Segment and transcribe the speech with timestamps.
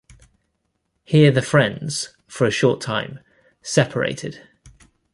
[1.03, 3.19] Here the friends, for a short time,
[3.61, 4.41] separated.